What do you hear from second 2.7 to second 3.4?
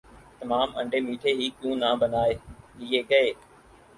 لئے گئے